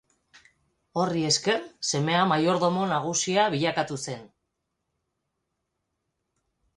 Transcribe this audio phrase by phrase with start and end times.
[1.01, 1.57] Horri esker,
[1.99, 4.23] semea maiordomo nagusia bilakatu zen.